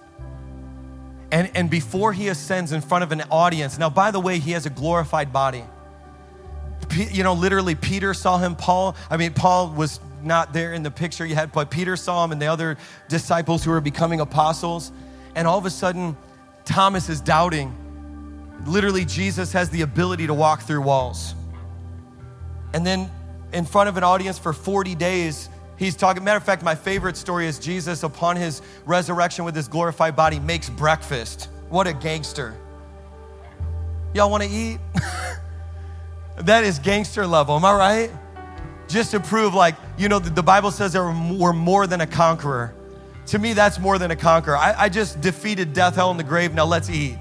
[1.31, 4.53] And, and before he ascends in front of an audience, now, by the way, he
[4.53, 5.63] has a glorified body.
[6.95, 8.55] you know, literally Peter saw him.
[8.55, 12.23] Paul, I mean, Paul was not there in the picture you had, but Peter saw
[12.23, 12.77] him and the other
[13.09, 14.91] disciples who were becoming apostles.
[15.37, 16.17] And all of a sudden,
[16.65, 17.71] Thomas is doubting.
[18.65, 21.35] Literally, Jesus has the ability to walk through walls.
[22.73, 23.11] And then,
[23.53, 26.23] in front of an audience for 40 days, he's talking.
[26.23, 30.39] Matter of fact, my favorite story is Jesus, upon his resurrection with his glorified body,
[30.39, 31.49] makes breakfast.
[31.69, 32.55] What a gangster.
[34.15, 34.79] Y'all wanna eat?
[36.37, 38.11] that is gangster level, am I right?
[38.87, 42.07] Just to prove, like, you know, the, the Bible says that we're more than a
[42.07, 42.73] conqueror.
[43.27, 44.55] To me, that's more than a conqueror.
[44.55, 46.53] I, I just defeated death, hell, and the grave.
[46.53, 47.17] Now let's eat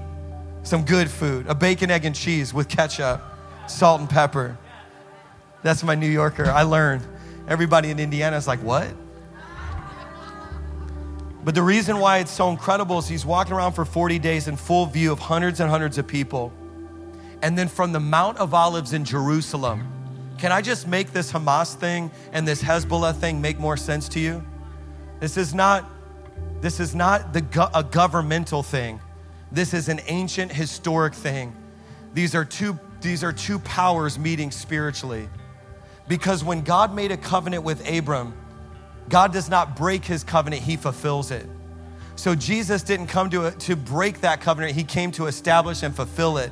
[0.63, 3.21] some good food a bacon, egg, and cheese with ketchup,
[3.67, 4.57] salt, and pepper.
[5.63, 6.45] That's my New Yorker.
[6.45, 7.03] I learned.
[7.47, 8.87] Everybody in Indiana is like, what?
[11.43, 14.57] But the reason why it's so incredible is he's walking around for 40 days in
[14.57, 16.51] full view of hundreds and hundreds of people.
[17.41, 19.87] And then from the Mount of Olives in Jerusalem,
[20.37, 24.19] can I just make this Hamas thing and this Hezbollah thing make more sense to
[24.19, 24.43] you?
[25.21, 25.89] This is not
[26.61, 28.99] this is not the a governmental thing.
[29.51, 31.55] This is an ancient historic thing.
[32.13, 35.29] These are two these are two powers meeting spiritually.
[36.07, 38.33] Because when God made a covenant with Abram,
[39.09, 41.45] God does not break his covenant, he fulfills it.
[42.15, 46.37] So Jesus didn't come to, to break that covenant, he came to establish and fulfill
[46.37, 46.51] it.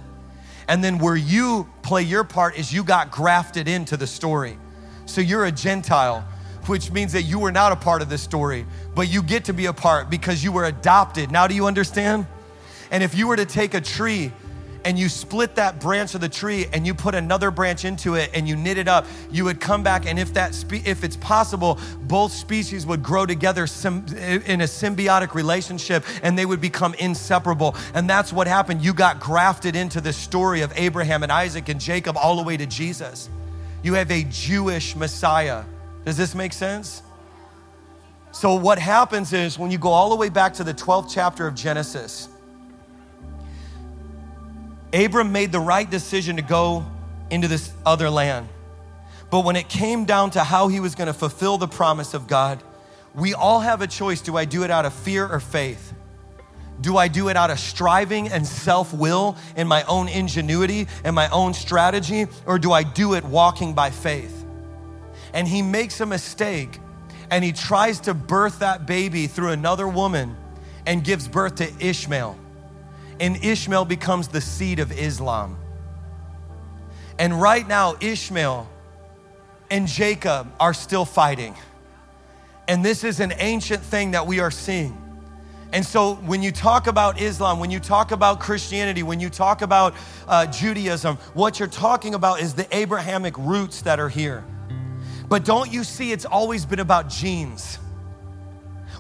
[0.68, 4.58] And then where you play your part is you got grafted into the story.
[5.06, 6.28] So you're a Gentile
[6.68, 9.54] which means that you were not a part of this story, but you get to
[9.54, 11.32] be a part because you were adopted.
[11.32, 12.28] Now, do you understand?
[12.92, 14.32] And if you were to take a tree
[14.86, 18.30] and you split that branch of the tree and you put another branch into it
[18.36, 21.18] and you knit it up, you would come back and if that spe- if it's
[21.18, 26.94] possible, both species would grow together sim- in a symbiotic relationship and they would become
[26.96, 27.76] inseparable.
[27.96, 28.84] And that's what happened.
[28.84, 32.56] You got grafted into the story of Abraham and Isaac and Jacob all the way
[32.56, 33.28] to Jesus.
[33.82, 35.64] You have a Jewish Messiah
[36.06, 37.02] does this make sense?
[38.32, 41.48] So, what happens is when you go all the way back to the 12th chapter
[41.48, 42.30] of Genesis,
[44.94, 46.86] Abram made the right decision to go
[47.30, 48.48] into this other land.
[49.32, 52.28] But when it came down to how he was going to fulfill the promise of
[52.28, 52.62] God,
[53.14, 54.22] we all have a choice.
[54.22, 55.94] Do I do it out of fear or faith?
[56.82, 61.16] Do I do it out of striving and self will and my own ingenuity and
[61.16, 62.28] my own strategy?
[62.46, 64.45] Or do I do it walking by faith?
[65.36, 66.80] And he makes a mistake
[67.30, 70.36] and he tries to birth that baby through another woman
[70.86, 72.40] and gives birth to Ishmael.
[73.20, 75.58] And Ishmael becomes the seed of Islam.
[77.20, 78.70] And right now, Ishmael
[79.70, 81.56] and Jacob are still fighting.
[82.68, 85.02] And this is an ancient thing that we are seeing.
[85.74, 89.62] And so, when you talk about Islam, when you talk about Christianity, when you talk
[89.62, 89.96] about
[90.28, 94.46] uh, Judaism, what you're talking about is the Abrahamic roots that are here.
[95.36, 97.76] But don't you see it's always been about genes?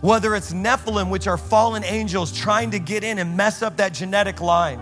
[0.01, 3.93] Whether it's Nephilim, which are fallen angels trying to get in and mess up that
[3.93, 4.81] genetic line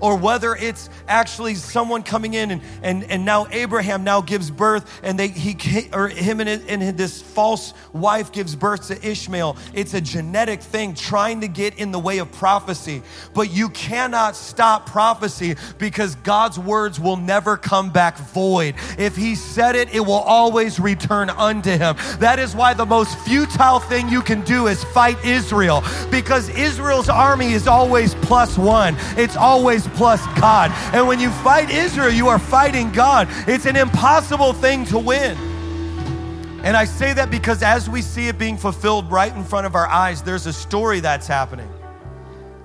[0.00, 5.00] or whether it's actually someone coming in and, and, and now Abraham now gives birth
[5.02, 5.56] and they, he,
[5.92, 9.56] or him and, and this false wife gives birth to Ishmael.
[9.74, 13.02] It's a genetic thing trying to get in the way of prophecy.
[13.34, 18.74] But you cannot stop prophecy because God's words will never come back void.
[18.98, 21.96] If he said it, it will always return unto him.
[22.18, 27.08] That is why the most futile thing you can do is fight Israel because Israel's
[27.08, 28.96] army is always plus one.
[29.16, 30.70] It's always plus God.
[30.94, 33.28] And when you fight Israel, you are fighting God.
[33.46, 35.36] It's an impossible thing to win.
[36.62, 39.74] And I say that because as we see it being fulfilled right in front of
[39.74, 41.70] our eyes, there's a story that's happening.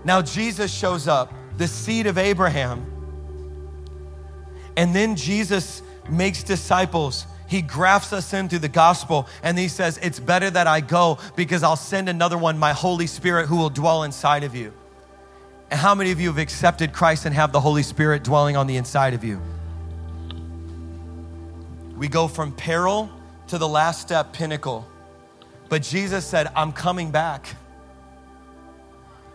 [0.03, 2.85] Now, Jesus shows up, the seed of Abraham.
[4.75, 7.27] And then Jesus makes disciples.
[7.47, 11.61] He grafts us into the gospel and he says, It's better that I go because
[11.61, 14.73] I'll send another one, my Holy Spirit, who will dwell inside of you.
[15.73, 18.67] And how many of you have accepted Christ and have the Holy Spirit dwelling on
[18.67, 19.41] the inside of you?
[21.97, 23.09] We go from peril
[23.47, 24.87] to the last step, pinnacle.
[25.69, 27.47] But Jesus said, I'm coming back.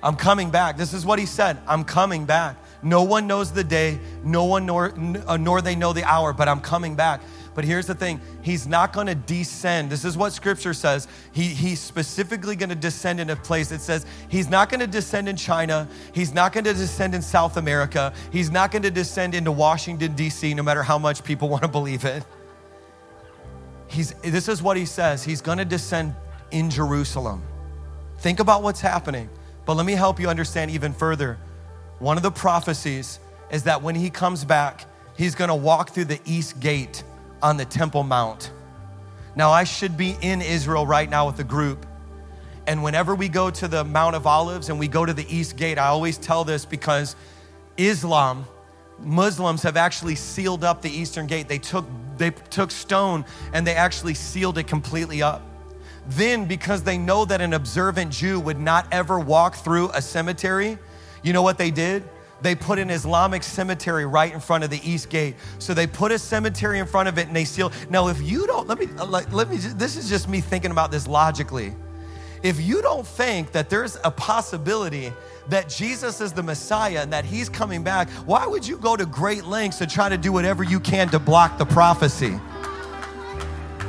[0.00, 0.76] I'm coming back.
[0.76, 2.54] This is what he said I'm coming back.
[2.84, 4.94] No one knows the day, no one nor,
[5.26, 7.20] uh, nor they know the hour, but I'm coming back.
[7.58, 9.90] But here's the thing He's not to descend.
[9.90, 11.08] This is what scripture says.
[11.32, 13.72] He, he's specifically to descend in a place.
[13.72, 15.88] It says He's not to descend in China.
[16.14, 18.12] He's not to descend in South America.
[18.30, 22.04] He's not to descend into Washington, D.C., no matter how much people want to believe
[22.04, 22.22] it.
[23.88, 26.14] He's, this is what He says He's to descend
[26.52, 27.42] in Jerusalem.
[28.18, 29.28] Think about what's happening.
[29.66, 31.36] But let me help you understand even further.
[31.98, 33.18] One of the prophecies
[33.50, 34.84] is that when He comes back,
[35.16, 37.02] he's gonna walk through the east gate
[37.42, 38.52] on the Temple Mount.
[39.36, 41.86] Now, I should be in Israel right now with a group.
[42.66, 45.56] And whenever we go to the Mount of Olives and we go to the east
[45.56, 47.16] gate, I always tell this because
[47.76, 48.46] Islam,
[48.98, 51.48] Muslims have actually sealed up the eastern gate.
[51.48, 51.86] They took,
[52.16, 55.42] they took stone and they actually sealed it completely up.
[56.08, 60.78] Then, because they know that an observant Jew would not ever walk through a cemetery,
[61.22, 62.02] you know what they did?
[62.40, 65.36] They put an Islamic cemetery right in front of the east gate.
[65.58, 67.72] So they put a cemetery in front of it and they seal.
[67.90, 70.90] Now, if you don't, let me, uh, let me, this is just me thinking about
[70.90, 71.74] this logically.
[72.42, 75.12] If you don't think that there's a possibility
[75.48, 79.06] that Jesus is the Messiah and that he's coming back, why would you go to
[79.06, 82.38] great lengths to try to do whatever you can to block the prophecy?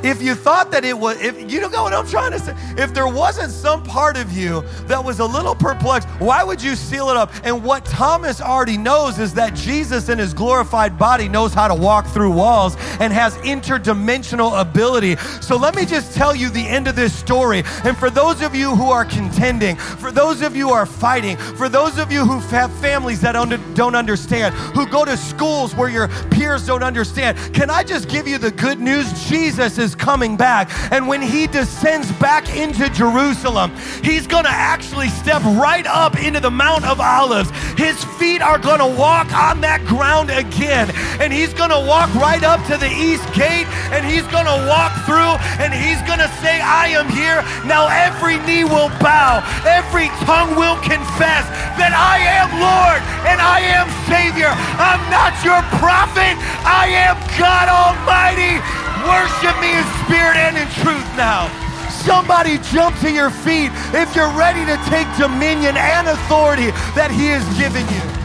[0.02, 2.54] If you thought that it was, if you don't know what I'm trying to say,
[2.76, 6.74] if there wasn't some part of you that was a little perplexed, why would you
[6.74, 7.30] seal it up?
[7.44, 11.74] And what Thomas already knows is that Jesus in his glorified body knows how to
[11.74, 15.16] walk through walls and has interdimensional ability.
[15.40, 17.62] So let me just tell you the end of this story.
[17.84, 21.36] And for those of you who are contending, for those of you who are fighting,
[21.36, 23.32] for those of you who have families that
[23.74, 28.26] don't understand, who go to schools where your peers don't understand, can I just give
[28.26, 29.28] you the good news?
[29.28, 30.70] Jesus is is coming back.
[30.92, 33.72] And when he descends back into Jerusalem,
[34.02, 37.50] he's going to actually step right up into the Mount of Olives.
[37.76, 40.90] His feet are going to walk on that ground again.
[41.18, 44.58] And he's going to walk right up to the east gate and he's going to
[44.70, 47.42] walk through and he's going to say, I am here.
[47.66, 51.44] Now every knee will bow, every tongue will confess
[51.80, 54.52] that I am Lord and I am Savior.
[54.78, 58.62] I'm not your prophet, I am God Almighty.
[59.06, 61.48] Worship me in spirit and in truth now.
[61.88, 67.26] Somebody jump to your feet if you're ready to take dominion and authority that He
[67.26, 68.20] has given you.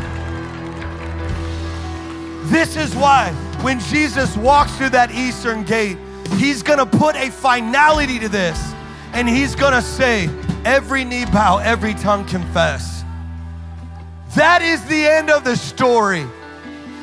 [2.50, 5.98] This is why when Jesus walks through that eastern gate,
[6.38, 8.74] He's gonna put a finality to this
[9.14, 10.30] and He's gonna say,
[10.66, 13.04] Every knee bow, every tongue confess.
[14.36, 16.26] That is the end of the story.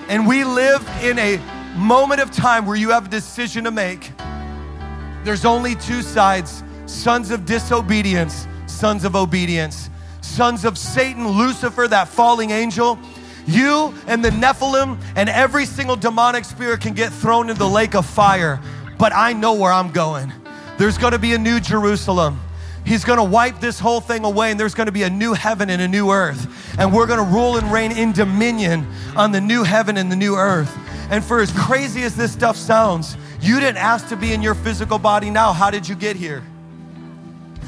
[0.08, 1.38] And we live in a
[1.74, 4.12] moment of time where you have a decision to make.
[5.24, 9.88] There's only two sides sons of disobedience, sons of obedience,
[10.20, 12.98] sons of Satan, Lucifer, that falling angel.
[13.46, 17.94] You and the Nephilim and every single demonic spirit can get thrown in the lake
[17.94, 18.60] of fire,
[18.98, 20.32] but I know where I'm going.
[20.78, 22.40] There's gonna be a new Jerusalem.
[22.84, 25.80] He's gonna wipe this whole thing away, and there's gonna be a new heaven and
[25.80, 26.46] a new earth.
[26.78, 30.36] And we're gonna rule and reign in dominion on the new heaven and the new
[30.36, 30.76] earth.
[31.12, 34.54] And for as crazy as this stuff sounds, you didn't ask to be in your
[34.54, 35.52] physical body now.
[35.52, 36.42] How did you get here?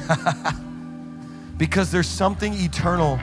[1.57, 3.19] because there's something eternal,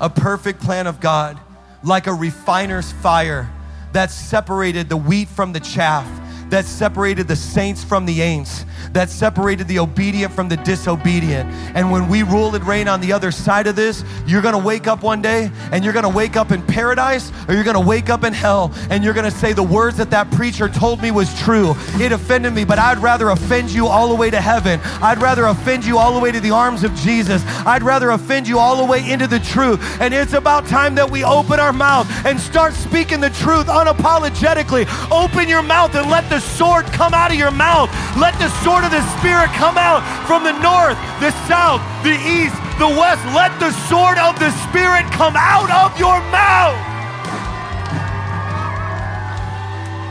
[0.00, 1.38] a perfect plan of God,
[1.84, 3.52] like a refiner's fire
[3.92, 6.08] that separated the wheat from the chaff
[6.50, 11.48] that separated the saints from the ain'ts, that separated the obedient from the disobedient.
[11.74, 14.86] And when we rule and reign on the other side of this, you're gonna wake
[14.86, 18.24] up one day and you're gonna wake up in paradise or you're gonna wake up
[18.24, 21.74] in hell and you're gonna say, The words that that preacher told me was true.
[21.94, 24.80] It offended me, but I'd rather offend you all the way to heaven.
[25.00, 27.42] I'd rather offend you all the way to the arms of Jesus.
[27.66, 29.80] I'd rather offend you all the way into the truth.
[30.00, 34.86] And it's about time that we open our mouth and start speaking the truth unapologetically.
[35.10, 37.90] Open your mouth and let sword come out of your mouth.
[38.16, 42.56] Let the sword of the Spirit come out from the north, the south, the east,
[42.78, 43.22] the west.
[43.36, 46.78] Let the sword of the Spirit come out of your mouth.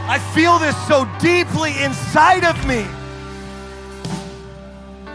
[0.10, 2.86] I feel this so deeply inside of me.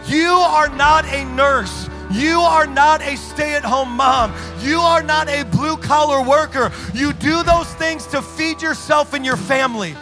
[0.07, 1.89] You are not a nurse.
[2.11, 4.33] You are not a stay at home mom.
[4.61, 6.71] You are not a blue collar worker.
[6.93, 9.95] You do those things to feed yourself and your family.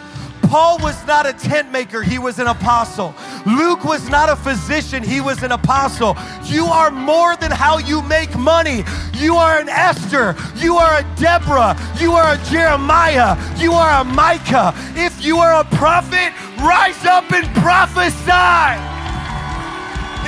[0.54, 3.12] Paul was not a tent maker, he was an apostle.
[3.44, 6.16] Luke was not a physician, he was an apostle.
[6.44, 8.84] You are more than how you make money.
[9.14, 14.04] You are an Esther, you are a Deborah, you are a Jeremiah, you are a
[14.04, 14.72] Micah.
[14.94, 16.32] If you are a prophet,
[16.62, 18.78] rise up and prophesy.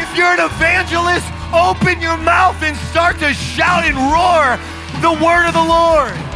[0.02, 4.58] If you're an evangelist, open your mouth and start to shout and roar
[5.02, 6.35] the word of the Lord.